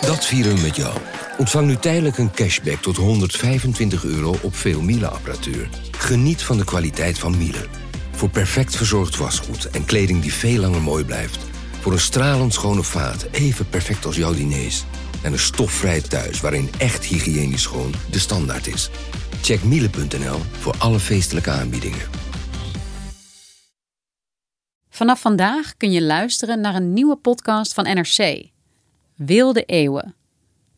[0.00, 0.98] Dat vieren we met jou.
[1.38, 5.68] Ontvang nu tijdelijk een cashback tot 125 euro op veel Miele-apparatuur.
[5.90, 7.66] Geniet van de kwaliteit van Miele.
[8.10, 11.38] Voor perfect verzorgd wasgoed en kleding die veel langer mooi blijft.
[11.80, 14.84] Voor een stralend schone vaat, even perfect als jouw diners.
[15.22, 18.90] En een stofvrij thuis waarin echt hygiënisch schoon de standaard is.
[19.42, 22.06] Check miele.nl voor alle feestelijke aanbiedingen.
[24.88, 28.50] Vanaf vandaag kun je luisteren naar een nieuwe podcast van NRC.
[29.18, 30.14] Wilde Eeuwen.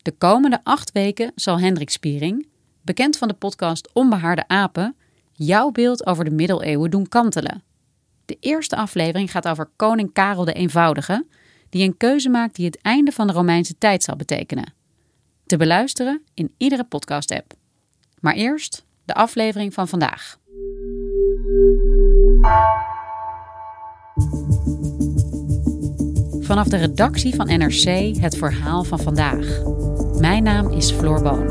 [0.01, 2.47] De komende acht weken zal Hendrik Spiering,
[2.81, 4.95] bekend van de podcast Onbehaarde Apen,
[5.31, 7.63] jouw beeld over de middeleeuwen doen kantelen.
[8.25, 11.25] De eerste aflevering gaat over koning Karel de Eenvoudige,
[11.69, 14.73] die een keuze maakt die het einde van de Romeinse tijd zal betekenen.
[15.45, 17.53] Te beluisteren in iedere podcast-app.
[18.19, 20.39] Maar eerst de aflevering van vandaag.
[26.51, 29.45] Vanaf de redactie van NRC het verhaal van vandaag.
[30.19, 31.45] Mijn naam is Floor Boon.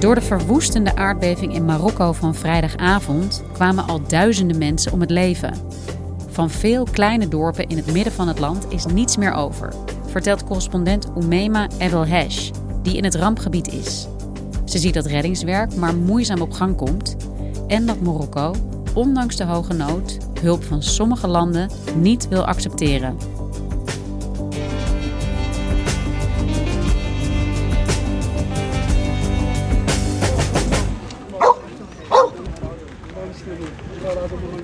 [0.00, 5.54] Door de verwoestende aardbeving in Marokko van vrijdagavond kwamen al duizenden mensen om het leven.
[6.28, 9.72] Van veel kleine dorpen in het midden van het land is niets meer over,
[10.06, 12.50] vertelt correspondent Oumema Evelhesh,
[12.82, 14.06] die in het rampgebied is.
[14.74, 17.16] Ze ziet dat reddingswerk maar moeizaam op gang komt
[17.66, 18.54] en dat Marokko,
[18.94, 23.16] ondanks de hoge nood, hulp van sommige landen niet wil accepteren.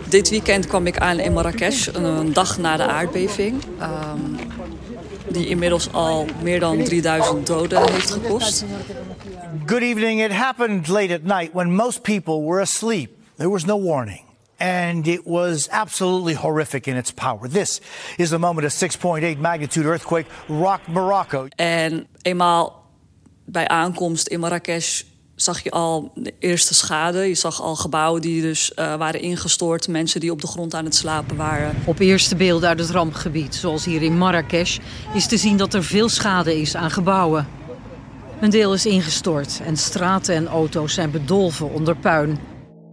[0.09, 3.63] Dit weekend kwam ik aan in Marrakesh, een dag na de aardbeving.
[3.81, 4.37] Um,
[5.33, 8.65] die inmiddels al meer dan 3000 doden heeft gekost.
[9.71, 10.19] Good evening.
[10.19, 13.09] It happened late at night when most people were asleep.
[13.37, 14.25] There was no warning.
[14.59, 17.49] And it was absolutely horrific in its power.
[17.49, 17.81] This
[18.19, 21.47] is the moment a 6.8 magnitude earthquake rocked Morocco.
[21.57, 22.85] En eenmaal
[23.45, 25.03] bij aankomst in Marrakesh
[25.35, 27.29] zag je al de eerste schade.
[27.29, 29.89] Je zag al gebouwen die dus uh, waren ingestort.
[29.89, 31.77] Mensen die op de grond aan het slapen waren.
[31.85, 34.79] Op eerste beelden uit het rampgebied, zoals hier in Marrakesh...
[35.15, 37.60] is te zien dat er veel schade is aan gebouwen.
[38.41, 42.39] Een deel is ingestort en straten en auto's zijn bedolven onder puin.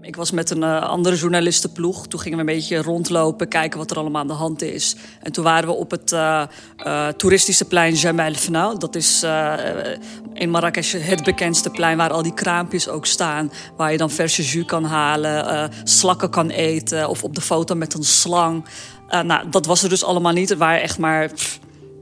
[0.02, 2.08] Ik was met een uh, andere journalistenploeg.
[2.08, 4.96] Toen gingen we een beetje rondlopen, kijken wat er allemaal aan de hand is.
[5.22, 6.44] En toen waren we op het uh,
[6.85, 8.78] uh, toeristische plein Jamal Fnau.
[8.78, 9.25] Dat is
[10.34, 13.52] in Marrakesh het bekendste plein waar al die kraampjes ook staan.
[13.78, 17.94] Waar je dan verse jus kan halen, slakken kan eten of op de foto met
[17.94, 18.66] een slang.
[19.09, 20.50] nou, dat was er dus allemaal niet.
[20.50, 21.31] Het waren echt maar...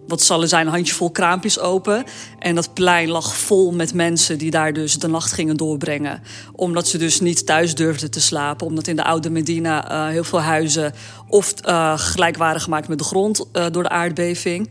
[0.07, 2.03] wat zal er zijn, een handjevol kraampjes open.
[2.39, 6.21] En dat plein lag vol met mensen die daar dus de nacht gingen doorbrengen.
[6.51, 8.67] Omdat ze dus niet thuis durfden te slapen.
[8.67, 10.93] Omdat in de oude Medina uh, heel veel huizen
[11.27, 14.69] of uh, gelijk waren gemaakt met de grond uh, door de aardbeving.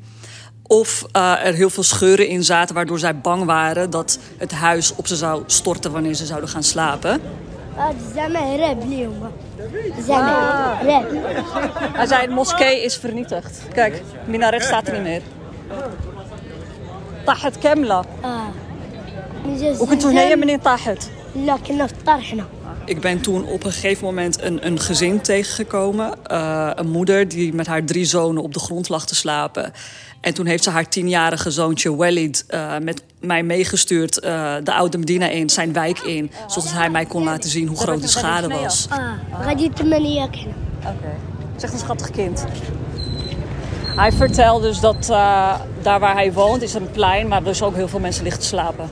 [0.67, 5.07] Of er heel veel scheuren in zaten waardoor zij bang waren dat het huis op
[5.07, 7.21] ze zou storten wanneer ze zouden gaan slapen.
[11.94, 13.62] Hij zei, de moskee is vernietigd.
[13.74, 15.22] Kijk, minaret staat er niet meer.
[17.26, 18.06] طاحت كاملة
[19.80, 22.46] وكنتوا هنايا منين طاحت؟ لا كنا في طرحنا
[22.86, 26.14] ik ben toen op een gegeven moment een, een gezin tegengekomen.
[26.32, 29.74] Uh, een moeder die met haar drie zonen op de grond lag te slapen.
[30.25, 34.99] En toen heeft ze haar tienjarige zoontje Walid uh, met mij meegestuurd uh, de oude
[34.99, 36.31] Medina in, zijn wijk in.
[36.47, 38.87] Zodat hij mij kon laten zien hoe groot de schade was.
[40.79, 41.17] Oké, okay.
[41.57, 42.45] zegt een schattig kind.
[43.97, 47.75] Hij vertelt dus dat uh, daar waar hij woont is een plein, maar dus ook
[47.75, 48.89] heel veel mensen liggen te slapen.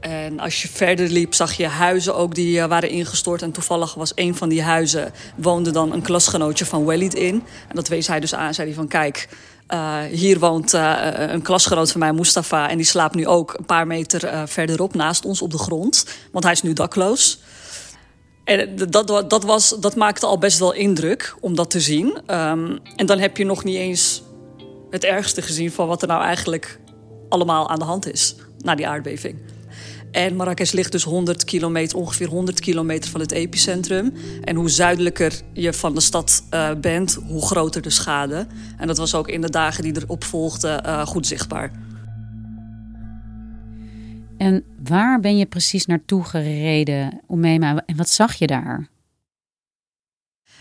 [0.00, 3.42] En als je verder liep, zag je huizen ook die uh, waren ingestort.
[3.42, 7.34] En toevallig was een van die huizen, woonde dan een klasgenootje van Walid in.
[7.68, 9.28] En dat wees hij dus aan, zei hij van kijk,
[9.74, 12.70] uh, hier woont uh, een klasgenoot van mij, Mustafa.
[12.70, 16.06] En die slaapt nu ook een paar meter verderop naast ons op de grond.
[16.32, 17.38] Want hij is nu dakloos.
[18.44, 22.06] En dat, dat, was, dat maakte al best wel indruk om dat te zien.
[22.06, 24.22] Um, en dan heb je nog niet eens
[24.90, 26.80] het ergste gezien van wat er nou eigenlijk
[27.28, 29.38] allemaal aan de hand is na die aardbeving.
[30.10, 34.12] En Marrakesh ligt dus 100 kilometer, ongeveer 100 kilometer van het epicentrum.
[34.44, 38.46] En hoe zuidelijker je van de stad uh, bent, hoe groter de schade.
[38.78, 41.72] En dat was ook in de dagen die erop volgden uh, goed zichtbaar.
[44.38, 47.82] En waar ben je precies naartoe gereden, Omema?
[47.86, 48.88] En wat zag je daar?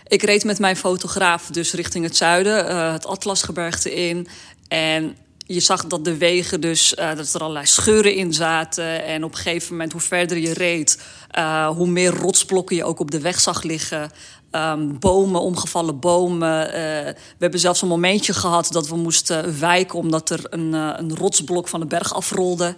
[0.07, 4.27] Ik reed met mijn fotograaf dus richting het zuiden, uh, het Atlasgebergte in.
[4.67, 5.15] En
[5.47, 9.03] je zag dat de wegen dus, uh, dat er allerlei scheuren in zaten.
[9.03, 11.01] En op een gegeven moment, hoe verder je reed,
[11.37, 14.11] uh, hoe meer rotsblokken je ook op de weg zag liggen.
[14.51, 16.67] Um, bomen, omgevallen bomen.
[16.67, 21.15] Uh, we hebben zelfs een momentje gehad dat we moesten wijken omdat er een, een
[21.15, 22.75] rotsblok van de berg afrolde.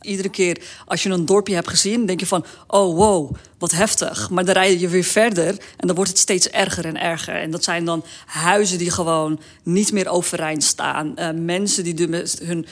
[0.00, 4.30] Iedere keer als je een dorpje hebt gezien, denk je van: oh wow, wat heftig.
[4.30, 7.34] Maar dan rij je weer verder en dan wordt het steeds erger en erger.
[7.34, 11.12] En dat zijn dan huizen die gewoon niet meer overeind staan.
[11.16, 12.66] Uh, mensen die de, hun,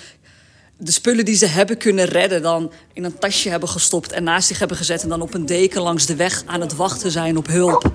[0.76, 4.48] de spullen die ze hebben kunnen redden, dan in een tasje hebben gestopt en naast
[4.48, 5.02] zich hebben gezet.
[5.02, 7.92] En dan op een deken langs de weg aan het wachten zijn op hulp.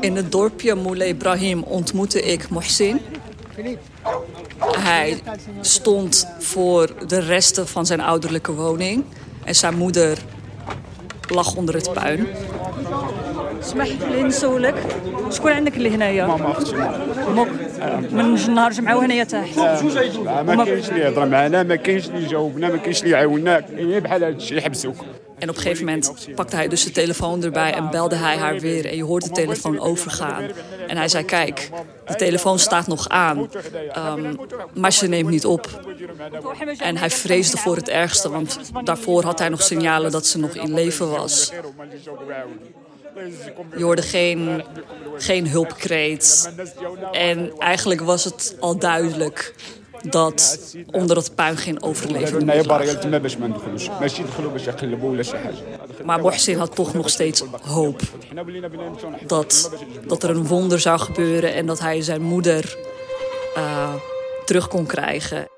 [0.00, 3.00] In het dorpje Moulay Ibrahim ontmoette ik Mohsin.
[4.79, 5.21] Hij
[5.61, 9.03] stond voor de resten van zijn ouderlijke woning.
[9.43, 10.17] En zijn moeder
[11.27, 12.27] lag onder het puin.
[13.61, 14.75] اسمح لي نسولك
[15.29, 16.75] شكون عندك اللي هنايا؟ ماما اختي
[17.27, 17.47] امك
[18.11, 22.77] من النهار جمعوا هنايا تحت ما كاينش اللي يهضر معنا ما كاينش اللي يجاوبنا ما
[22.77, 23.59] كاينش اللي يعاوننا
[23.99, 24.95] بحال هذا الشيء يحبسوك
[25.38, 28.58] En op een gegeven moment pakte hij dus de telefoon erbij en belde hij haar
[28.58, 28.86] weer.
[28.86, 30.50] En je hoort de telefoon overgaan.
[30.86, 31.70] En hij zei, kijk,
[32.06, 33.48] de telefoon staat nog aan.
[34.18, 34.38] Um,
[34.74, 35.82] maar ze neemt niet op.
[36.78, 40.54] En hij vreesde voor het ergste, want daarvoor had hij nog signalen dat ze nog
[40.54, 41.52] in leven was.
[43.76, 44.64] Je hoorde geen,
[45.16, 46.52] geen hulpkreet.
[47.12, 49.54] En eigenlijk was het al duidelijk
[50.02, 50.58] dat
[50.90, 52.44] onder het puin geen overleving
[56.04, 58.00] Maar Mohsin had toch nog steeds hoop.
[59.26, 59.70] Dat,
[60.06, 62.76] dat er een wonder zou gebeuren en dat hij zijn moeder
[63.56, 63.94] uh,
[64.44, 65.48] terug kon krijgen.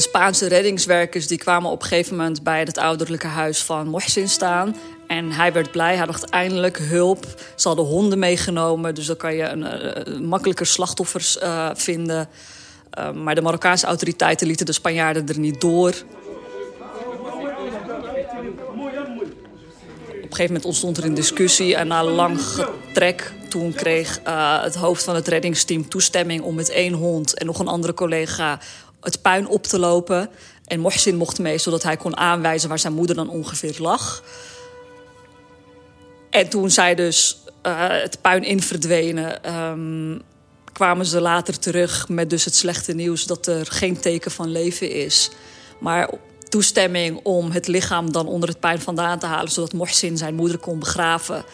[0.00, 4.28] De Spaanse reddingswerkers die kwamen op een gegeven moment bij het ouderlijke huis van Mohsin
[4.28, 4.76] staan.
[5.06, 7.26] En hij werd blij, hij dacht eindelijk hulp.
[7.56, 12.28] Ze hadden honden meegenomen, dus dan kan je een, uh, makkelijker slachtoffers uh, vinden.
[13.14, 15.94] Maar de Marokkaanse autoriteiten lieten de Spanjaarden er niet door.
[20.08, 24.20] Op een gegeven moment ontstond er een discussie en na lang getrek toen kreeg
[24.62, 28.58] het hoofd van het reddingsteam toestemming om met één hond en nog een andere collega
[29.00, 30.30] het puin op te lopen.
[30.64, 34.22] En Mohsin mocht mee, zodat hij kon aanwijzen waar zijn moeder dan ongeveer lag.
[36.30, 40.22] En toen zij dus uh, het puin in verdwenen, um,
[40.72, 44.90] kwamen ze later terug met dus het slechte nieuws dat er geen teken van leven
[44.90, 45.30] is.
[45.80, 46.10] Maar
[46.48, 50.58] toestemming om het lichaam dan onder het puin vandaan te halen, zodat Mohsin zijn moeder
[50.58, 51.44] kon begraven,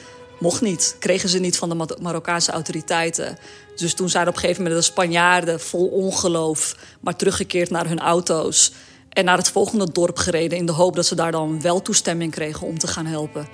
[0.46, 0.96] mocht niet.
[0.98, 3.38] Kregen ze niet van de Marokkaanse autoriteiten.
[3.76, 7.98] Dus toen zijn op een gegeven moment de Spanjaarden vol ongeloof, maar teruggekeerd naar hun
[7.98, 8.72] auto's.
[9.08, 12.32] En naar het volgende dorp gereden in de hoop dat ze daar dan wel toestemming
[12.32, 13.48] kregen om te gaan helpen.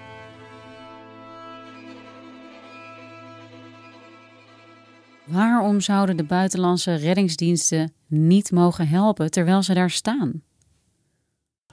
[5.25, 10.43] Waarom zouden de buitenlandse reddingsdiensten niet mogen helpen terwijl ze daar staan?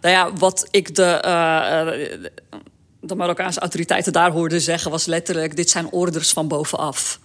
[0.02, 2.30] Nou ja, wat ik de, uh,
[3.10, 7.20] de Marokkaanse autoriteiten daar hoorde zeggen was letterlijk: dit zijn orders van bovenaf.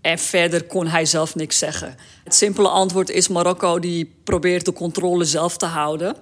[0.00, 1.96] En verder kon hij zelf niks zeggen.
[2.24, 6.16] Het simpele antwoord is: Marokko die probeert de controle zelf te houden.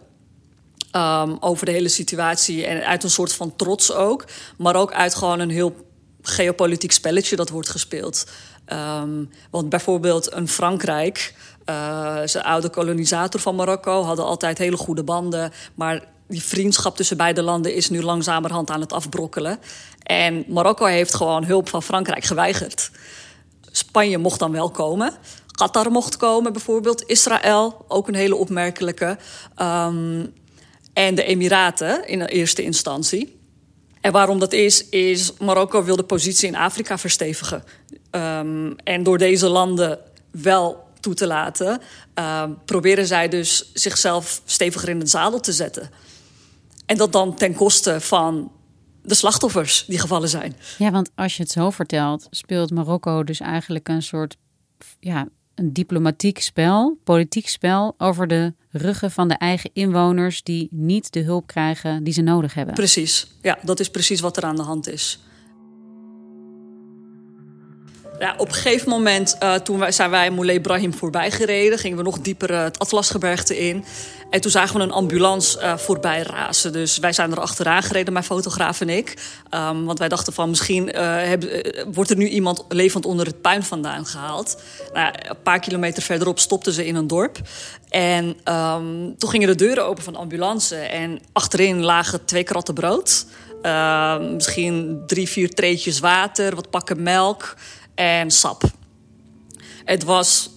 [0.92, 2.66] Um, over de hele situatie.
[2.66, 4.24] En uit een soort van trots ook.
[4.56, 5.74] Maar ook uit gewoon een heel
[6.22, 8.26] geopolitiek spelletje dat wordt gespeeld.
[8.72, 11.34] Um, want bijvoorbeeld een Frankrijk,
[11.66, 15.52] uh, zijn oude kolonisator van Marokko, hadden altijd hele goede banden.
[15.74, 19.58] Maar die vriendschap tussen beide landen is nu langzamerhand aan het afbrokkelen.
[20.02, 22.90] En Marokko heeft gewoon hulp van Frankrijk geweigerd.
[23.70, 25.14] Spanje mocht dan wel komen.
[25.46, 27.06] Qatar mocht komen bijvoorbeeld.
[27.06, 29.18] Israël, ook een hele opmerkelijke.
[29.62, 30.32] Um,
[30.92, 33.36] en de Emiraten in de eerste instantie.
[34.00, 37.64] En waarom dat is, is Marokko wil de positie in Afrika verstevigen.
[38.10, 39.98] Um, en door deze landen
[40.30, 41.80] wel toe te laten,
[42.18, 45.90] uh, proberen zij dus zichzelf steviger in het zadel te zetten.
[46.88, 48.52] En dat dan ten koste van
[49.02, 50.56] de slachtoffers die gevallen zijn.
[50.78, 54.36] Ja, want als je het zo vertelt, speelt Marokko dus eigenlijk een soort
[55.00, 61.12] ja, een diplomatiek spel, politiek spel over de ruggen van de eigen inwoners die niet
[61.12, 62.74] de hulp krijgen die ze nodig hebben.
[62.74, 65.18] Precies, ja, dat is precies wat er aan de hand is.
[68.18, 71.78] Ja, op een gegeven moment uh, toen wij, zijn wij Moulay Ibrahim voorbij gereden.
[71.78, 73.84] Gingen we nog dieper uh, het Atlasgebergte in.
[74.30, 76.72] En toen zagen we een ambulance uh, voorbij razen.
[76.72, 79.14] Dus wij zijn er achteraan gereden, mijn fotograaf en ik.
[79.54, 80.92] Um, want wij dachten van misschien
[81.92, 84.62] wordt er nu iemand levend onder het puin vandaan gehaald.
[84.92, 87.38] Nou, een paar kilometer verderop stopten ze in een dorp.
[87.88, 90.76] En um, toen gingen de deuren open van de ambulance.
[90.76, 93.26] En achterin lagen twee kratten brood.
[93.62, 97.56] Ehm, misschien drie, vier treetjes water, wat pakken melk
[97.98, 98.62] en sap.
[99.84, 100.50] Het was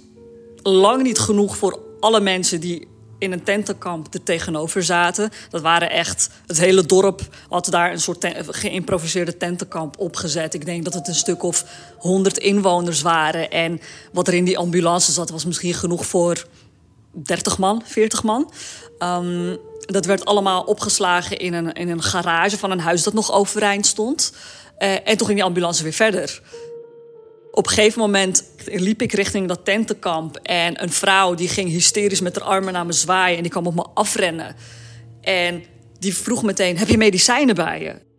[0.64, 5.30] lang niet genoeg voor alle mensen die in een tentenkamp er tegenover zaten.
[5.50, 10.54] Dat waren echt, het hele dorp had daar een soort geïmproviseerde tentenkamp opgezet.
[10.54, 11.66] Ik denk dat het een stuk of
[11.98, 13.52] honderd inwoners waren.
[13.52, 13.82] En
[14.12, 16.48] wat er in die ambulance zat, was misschien genoeg voor
[17.12, 18.54] 30 man, 40 man.
[19.00, 23.32] Um, dat werd allemaal opgeslagen in een, in een garage van een huis dat nog
[23.32, 24.34] overeind stond.
[24.80, 26.42] Uh, en toen ging die ambulance weer verder.
[27.51, 30.36] Op een gegeven moment liep ik richting dat tentenkamp.
[30.36, 33.38] En een vrouw die ging hysterisch met haar armen naar me zwaaien.
[33.38, 34.55] En die kwam op me afrennen.
[35.22, 35.63] En
[36.00, 38.10] die vroeg meteen, heb je medicijnen bij je?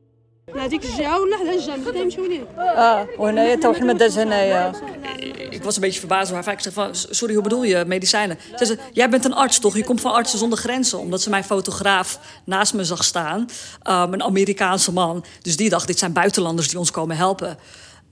[5.50, 6.54] Ik was een beetje verbaasd door haar vraag.
[6.54, 8.38] Ik zei van, sorry, hoe bedoel je medicijnen?
[8.56, 9.76] Ze zei, jij bent een arts toch?
[9.76, 10.98] Je komt van Artsen zonder Grenzen.
[10.98, 13.40] Omdat ze mijn fotograaf naast me zag staan.
[13.88, 15.24] Um, een Amerikaanse man.
[15.42, 17.58] Dus die dacht, dit zijn buitenlanders die ons komen helpen.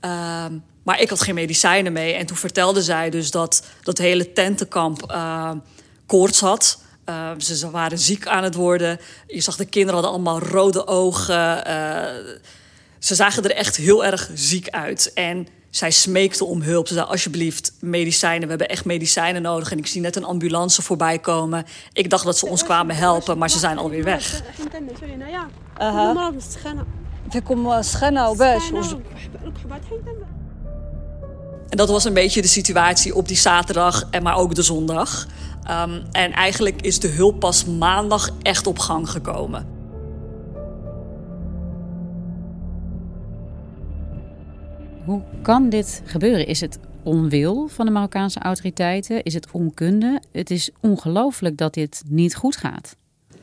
[0.01, 2.15] Um, maar ik had geen medicijnen mee.
[2.15, 5.51] En toen vertelde zij dus dat dat hele tentenkamp uh,
[6.07, 6.83] koorts had.
[7.07, 9.01] Uh, ze waren ziek aan het worden.
[9.27, 11.69] Je zag de kinderen hadden allemaal rode ogen.
[11.69, 12.03] Uh,
[12.99, 15.13] ze zagen er echt heel erg ziek uit.
[15.15, 16.89] En zij smeekte om hulp.
[16.89, 18.43] Ze zei, alsjeblieft, medicijnen.
[18.43, 19.73] We hebben echt medicijnen nodig.
[19.73, 21.65] En ik zie net een ambulance voorbij komen.
[21.93, 24.43] Ik dacht dat ze ons kwamen helpen, maar ze zijn alweer weg.
[28.91, 28.99] Uh-huh.
[31.69, 35.27] En dat was een beetje de situatie op die zaterdag, en maar ook de zondag.
[35.71, 39.67] Um, en eigenlijk is de hulp pas maandag echt op gang gekomen.
[45.05, 46.47] Hoe kan dit gebeuren?
[46.47, 49.23] Is het onwil van de Marokkaanse autoriteiten?
[49.23, 50.23] Is het onkunde?
[50.33, 52.97] Het is ongelooflijk dat dit niet goed gaat.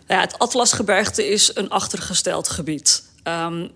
[0.08, 3.07] Ja, het Atlasgebergte is een achtergesteld gebied.
[3.28, 3.72] Um,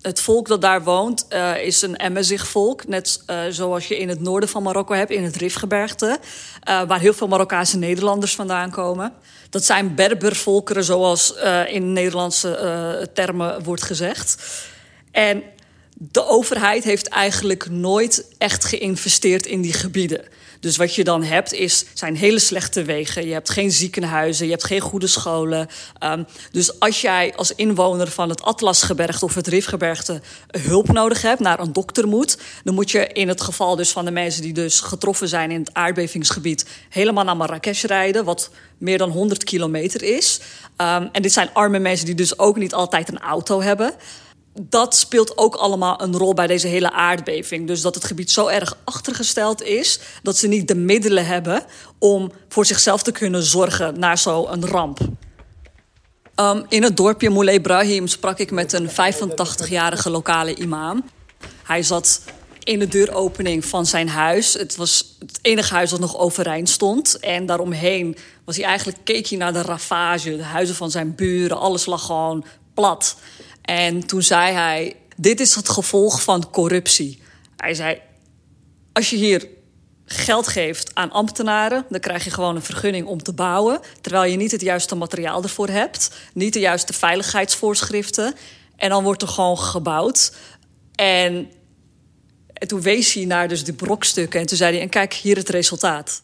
[0.00, 2.86] het volk dat daar woont uh, is een Emezig volk.
[2.86, 6.18] Net uh, zoals je in het noorden van Marokko hebt, in het Rifgebergte.
[6.68, 9.12] Uh, waar heel veel Marokkaanse Nederlanders vandaan komen.
[9.50, 11.34] Dat zijn Berbervolkeren, zoals
[11.66, 14.42] in Nederlandse termen wordt gezegd.
[15.10, 15.42] En
[15.94, 20.24] de overheid heeft eigenlijk nooit echt geïnvesteerd in die gebieden.
[20.64, 23.26] Dus wat je dan hebt is, zijn hele slechte wegen.
[23.26, 25.68] Je hebt geen ziekenhuizen, je hebt geen goede scholen.
[26.04, 31.40] Um, dus als jij als inwoner van het Atlasgebergte of het Rifgebergte hulp nodig hebt,
[31.40, 34.52] naar een dokter moet, dan moet je in het geval dus van de mensen die
[34.52, 40.02] dus getroffen zijn in het aardbevingsgebied helemaal naar Marrakesh rijden, wat meer dan 100 kilometer
[40.02, 40.40] is.
[40.76, 43.94] Um, en dit zijn arme mensen die dus ook niet altijd een auto hebben
[44.60, 47.66] dat speelt ook allemaal een rol bij deze hele aardbeving.
[47.66, 51.64] Dus dat het gebied zo erg achtergesteld is dat ze niet de middelen hebben
[51.98, 54.98] om voor zichzelf te kunnen zorgen naar zo'n ramp.
[56.36, 61.04] Um, in het dorpje Moulay Ibrahim sprak ik met een 85-jarige lokale imam.
[61.62, 62.20] Hij zat
[62.64, 64.54] in de deuropening van zijn huis.
[64.54, 67.18] Het was het enige huis dat nog overeind stond.
[67.18, 71.58] En daaromheen was hij eigenlijk keek hij naar de ravage, de huizen van zijn buren.
[71.58, 72.44] Alles lag gewoon
[72.74, 73.16] plat.
[73.63, 77.21] En toen zei hij: Dit is het gevolg van corruptie.
[77.57, 78.01] Hij zei:
[78.93, 79.47] Als je hier
[80.05, 83.79] geld geeft aan ambtenaren, dan krijg je gewoon een vergunning om te bouwen.
[84.01, 88.33] Terwijl je niet het juiste materiaal ervoor hebt, niet de juiste veiligheidsvoorschriften.
[88.75, 90.35] En dan wordt er gewoon gebouwd.
[90.95, 91.51] En,
[92.53, 95.35] en toen wees hij naar dus die brokstukken en toen zei hij: En kijk, hier
[95.35, 96.23] het resultaat.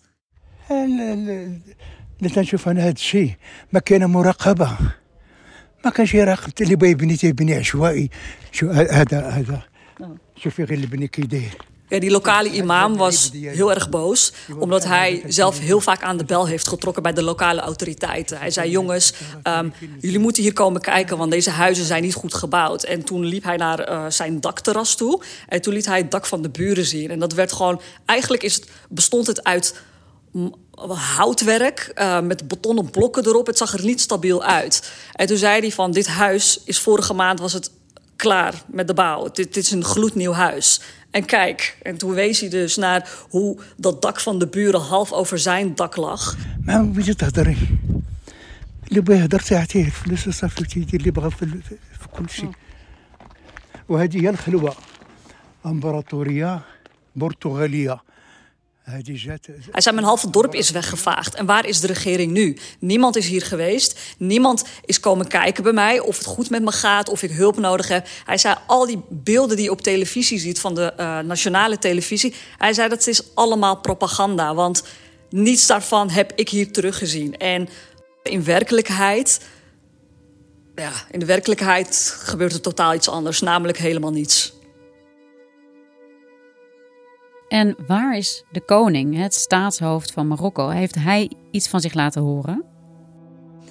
[2.22, 3.36] نشوف انا هذا الشيء
[3.72, 4.78] ما كان مراقبه
[5.86, 8.10] ما كانش يراقب اللي بغى يبني تيبني عشوائي
[8.52, 9.62] شو هذا هذا
[10.36, 11.58] شوفي غير البني كي داير
[11.90, 16.26] Ja, die lokale imam was heel erg boos, omdat hij zelf heel vaak aan de
[16.26, 18.38] bel heeft getrokken bij de lokale autoriteiten.
[18.38, 19.14] Hij zei: Jongens,
[19.44, 22.84] um, jullie moeten hier komen kijken, want deze huizen zijn niet goed gebouwd.
[22.84, 26.26] En toen liep hij naar uh, zijn dakterras toe en toen liet hij het dak
[26.26, 27.10] van de buren zien.
[27.10, 29.82] En dat werd gewoon, eigenlijk is het, bestond het uit
[31.18, 33.48] houtwerk uh, met betonnen blokken erop.
[33.48, 34.92] Het zag er niet stabiel uit.
[35.14, 37.72] En toen zei hij van, dit huis is vorige maand was het
[38.16, 39.24] klaar met de bouw.
[39.24, 40.82] Dit, dit is een gloednieuw huis.
[41.12, 45.12] En kijk, en toen wees hij dus naar hoe dat dak van de buren half
[45.12, 46.36] over zijn dak lag.
[46.66, 47.80] Maar hoe je dat erin?
[48.90, 52.52] اللي بغى يهضر ساعتين الفلوس صافي تيدير اللي بغى في كل شيء
[53.90, 54.76] وهذه هي الخلوه
[55.66, 56.62] امبراطوريه
[57.16, 58.02] برتغاليه
[59.71, 61.35] hij zei, mijn halve dorp is weggevaagd.
[61.35, 62.59] En waar is de regering nu?
[62.79, 63.99] Niemand is hier geweest.
[64.19, 67.59] Niemand is komen kijken bij mij of het goed met me gaat, of ik hulp
[67.59, 68.07] nodig heb.
[68.25, 72.35] Hij zei, al die beelden die je op televisie ziet van de uh, nationale televisie...
[72.59, 74.55] hij zei, dat is allemaal propaganda.
[74.55, 74.83] Want
[75.31, 77.37] niets daarvan heb ik hier teruggezien.
[77.37, 77.69] En
[78.23, 79.41] in werkelijkheid...
[80.75, 83.41] Ja, in de werkelijkheid gebeurt er totaal iets anders.
[83.41, 84.53] Namelijk helemaal niets.
[87.51, 90.69] En waar is de koning, het staatshoofd van Marokko?
[90.69, 92.70] Heeft hij iets van zich laten horen?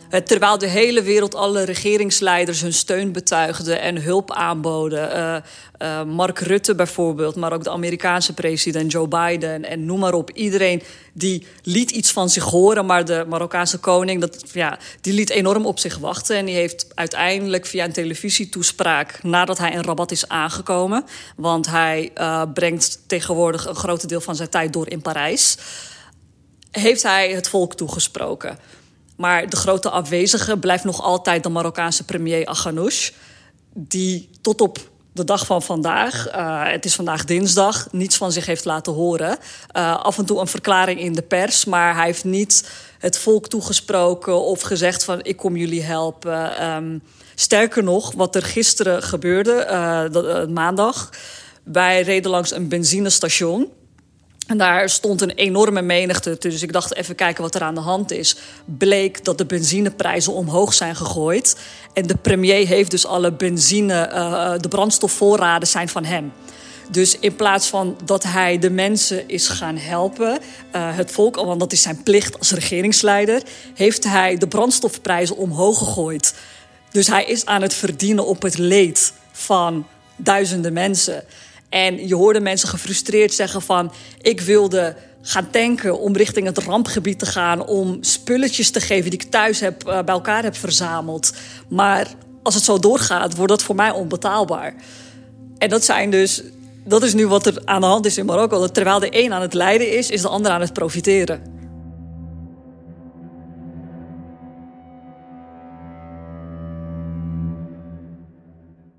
[0.10, 5.18] Eh, terwijl de hele wereld alle regeringsleiders hun steun betuigden en hulp aanboden.
[5.18, 5.36] Uh,
[5.82, 10.32] uh, Mark Rutte bijvoorbeeld, maar ook de Amerikaanse president Joe Biden en noem maar op.
[10.32, 15.30] Iedereen die liet iets van zich horen, maar de Marokkaanse koning dat, ja, die liet
[15.30, 16.36] enorm op zich wachten.
[16.36, 22.12] En die heeft uiteindelijk via een televisietoespraak, nadat hij in Rabat is aangekomen, want hij
[22.54, 25.58] brengt tegenwoordig een groot deel van zijn tijd door in Parijs,
[26.72, 28.58] heeft hij het volk toegesproken.
[29.20, 33.12] Maar de grote afwezige blijft nog altijd de Marokkaanse premier Aghanouch.
[33.74, 34.78] Die tot op
[35.14, 39.38] de dag van vandaag, uh, het is vandaag dinsdag, niets van zich heeft laten horen.
[39.78, 43.48] Uh, af en toe een verklaring in de pers, maar hij heeft niet het volk
[43.48, 46.68] toegesproken of gezegd van ik kom jullie helpen.
[46.68, 47.04] Um,
[47.36, 49.68] sterker nog, wat er gisteren gebeurde,
[50.12, 51.10] uh, maandag,
[51.64, 53.72] wij reden langs een benzinestation.
[54.50, 56.36] En daar stond een enorme menigte.
[56.40, 58.36] Dus ik dacht even kijken wat er aan de hand is.
[58.66, 61.58] Bleek dat de benzineprijzen omhoog zijn gegooid.
[61.94, 66.32] En de premier heeft dus alle benzine, uh, de brandstofvoorraden zijn van hem.
[66.92, 70.40] Dus in plaats van dat hij de mensen is gaan helpen,
[70.76, 73.42] uh, het volk, want dat is zijn plicht als regeringsleider,
[73.74, 76.36] heeft hij de brandstofprijzen omhoog gegooid.
[76.92, 81.24] Dus hij is aan het verdienen op het leed van duizenden mensen.
[81.70, 83.92] En je hoorde mensen gefrustreerd zeggen van...
[84.22, 87.66] ik wilde gaan tanken om richting het rampgebied te gaan...
[87.66, 91.34] om spulletjes te geven die ik thuis heb, uh, bij elkaar heb verzameld.
[91.68, 92.08] Maar
[92.44, 94.74] als het zo doorgaat, wordt dat voor mij onbetaalbaar.
[95.58, 96.44] En dat zijn dus...
[96.86, 98.60] Dat is nu wat er aan de hand is in Marokko.
[98.60, 101.42] Dat terwijl de een aan het lijden is, is de ander aan het profiteren.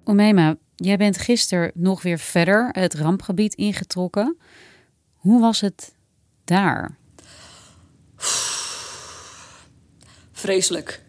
[0.05, 4.37] Omema, Jij bent gisteren nog weer verder het rampgebied ingetrokken.
[5.15, 5.95] Hoe was het
[6.45, 6.97] daar?
[10.33, 11.03] Vreselijk.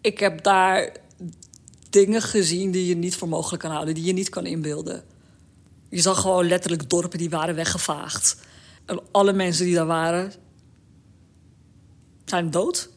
[0.00, 0.92] Ik heb daar
[1.90, 5.04] dingen gezien die je niet voor mogelijk kan houden, die je niet kan inbeelden.
[5.88, 8.36] Je zag gewoon letterlijk dorpen die waren weggevaagd.
[8.84, 10.32] En alle mensen die daar waren,
[12.24, 12.90] zijn dood.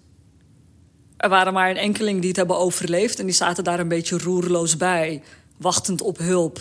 [1.26, 4.18] Er waren maar een enkeling die het hebben overleefd en die zaten daar een beetje
[4.18, 5.24] roerloos bij,
[5.58, 6.60] wachtend op hulp.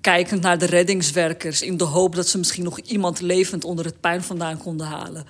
[0.00, 4.00] Kijkend naar de reddingswerkers in de hoop dat ze misschien nog iemand levend onder het
[4.00, 5.26] puin vandaan konden halen.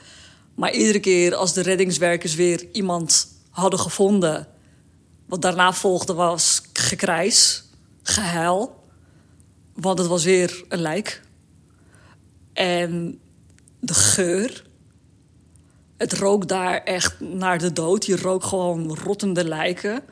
[0.54, 4.48] Maar iedere keer als de reddingswerkers weer iemand hadden gevonden,
[5.26, 7.64] wat daarna volgde was gekrijs,
[8.02, 8.84] gehuil,
[9.74, 11.22] want het was weer een lijk.
[12.52, 13.20] En
[13.80, 14.69] de geur
[16.00, 18.06] het rook daar echt naar de dood.
[18.06, 20.02] Je rook gewoon rottende lijken.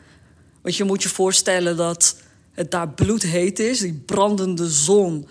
[0.62, 2.16] Want je moet je voorstellen dat
[2.53, 3.79] het daar bloedheet is.
[3.79, 5.29] Die brandende zon.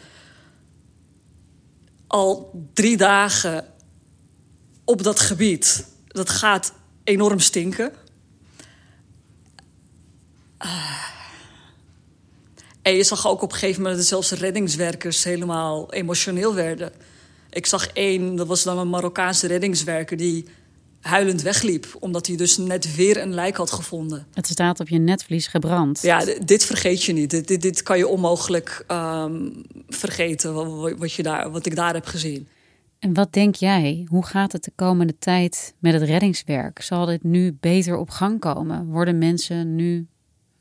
[2.08, 3.66] Al drie dagen
[4.86, 5.88] op dat gebied.
[6.08, 7.92] Dat gaat enorm stinken.
[12.82, 16.92] En je zag ook op een gegeven moment dat zelfs reddingswerkers helemaal emotioneel werden.
[17.50, 20.18] Ik zag één, dat was dan een Marokkaanse reddingswerker...
[20.18, 20.46] die
[21.02, 24.28] huilend wegliep, omdat hij dus net weer een lijk had gevonden.
[24.34, 26.02] Het staat op je netvlies gebrand.
[26.02, 27.30] Ja, dit vergeet je niet.
[27.30, 30.54] Dit, dit, dit kan je onmogelijk um, vergeten,
[30.98, 32.48] wat, je daar, wat ik daar heb gezien.
[33.00, 34.08] En wat denk jij?
[34.10, 36.82] Hoe gaat het de komende tijd met het reddingswerk?
[36.82, 38.86] Zal dit nu beter op gang komen?
[38.86, 40.08] Worden mensen nu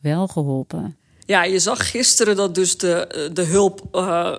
[0.01, 0.97] wel geholpen?
[1.27, 4.37] Ja, je zag gisteren dat dus de, de hulp uh,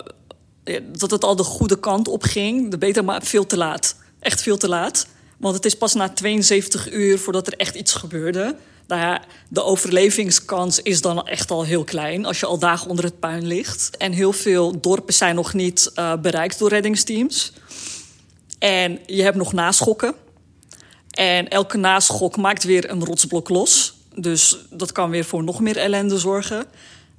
[0.92, 2.70] dat het al de goede kant op ging.
[2.70, 3.96] De beter, maar veel te laat.
[4.20, 5.06] Echt veel te laat.
[5.36, 8.56] Want het is pas na 72 uur voordat er echt iets gebeurde.
[8.86, 13.18] Nou de overlevingskans is dan echt al heel klein als je al dagen onder het
[13.18, 13.96] puin ligt.
[13.96, 17.52] En heel veel dorpen zijn nog niet uh, bereikt door reddingsteams.
[18.58, 20.14] En je hebt nog naschokken.
[21.10, 23.94] En elke naschok maakt weer een rotsblok los.
[24.14, 26.64] Dus dat kan weer voor nog meer ellende zorgen.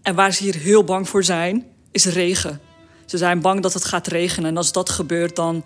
[0.02, 2.62] En waar ze hier heel bang voor zijn, is regen.
[3.10, 4.50] Ze zijn bang dat het gaat regenen.
[4.50, 5.64] En als dat gebeurt, dan,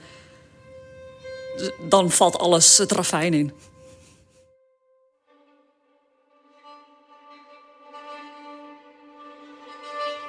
[1.89, 3.53] dan valt alles het ravijn in.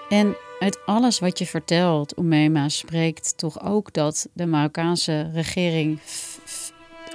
[0.09, 6.00] En uit alles wat je vertelt, Oemema, spreekt toch ook dat de Marokkaanse regering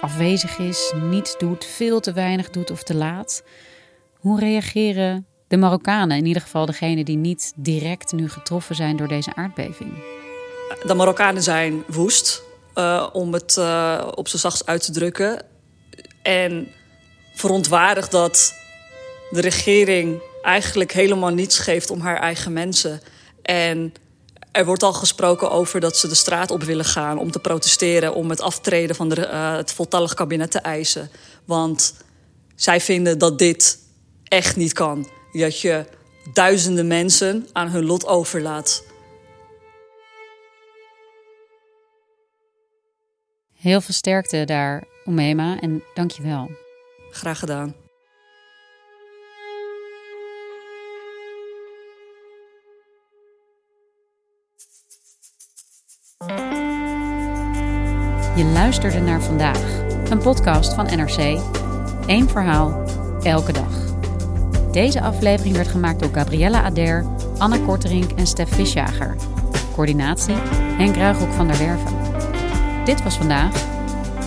[0.01, 3.43] afwezig is, niets doet, veel te weinig doet of te laat.
[4.13, 9.07] Hoe reageren de Marokkanen, in ieder geval degenen die niet direct nu getroffen zijn door
[9.07, 9.93] deze aardbeving?
[10.85, 12.41] De Marokkanen zijn woest,
[12.75, 15.45] uh, om het uh, op zijn zachtst uit te drukken.
[16.21, 16.67] En
[17.33, 18.53] verontwaardigd dat
[19.29, 23.01] de regering eigenlijk helemaal niets geeft om haar eigen mensen.
[23.41, 23.93] En
[24.51, 28.13] er wordt al gesproken over dat ze de straat op willen gaan om te protesteren,
[28.13, 31.09] om het aftreden van de, uh, het voltallig kabinet te eisen.
[31.45, 31.93] Want
[32.55, 33.79] zij vinden dat dit
[34.23, 35.07] echt niet kan.
[35.31, 35.85] Dat je
[36.33, 38.83] duizenden mensen aan hun lot overlaat.
[43.53, 46.49] Heel veel sterkte daar, Omema, en dank je wel.
[47.11, 47.75] Graag gedaan.
[58.35, 61.41] Je luisterde naar vandaag, een podcast van NRC.
[62.07, 62.83] Eén verhaal,
[63.23, 63.68] elke dag.
[64.71, 67.05] Deze aflevering werd gemaakt door Gabriella Ader,
[67.37, 69.15] Anna Korterink en Stef Visjager.
[69.73, 70.35] Coördinatie
[70.77, 71.97] Henk Ruigrok van der Werven.
[72.85, 73.65] Dit was vandaag,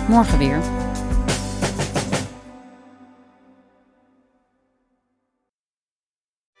[0.07, 0.59] morgen weer.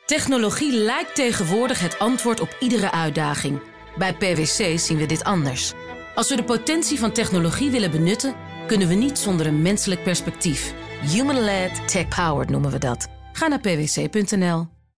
[0.05, 3.61] Technologie lijkt tegenwoordig het antwoord op iedere uitdaging.
[3.97, 5.73] Bij PwC zien we dit anders.
[6.15, 8.35] Als we de potentie van technologie willen benutten,
[8.67, 10.73] kunnen we niet zonder een menselijk perspectief.
[11.01, 13.07] Human-led, tech-powered noemen we dat.
[13.33, 14.67] Ga naar pwc.nl.